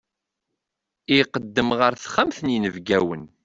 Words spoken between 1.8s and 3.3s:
texxamt n yinebgiwen.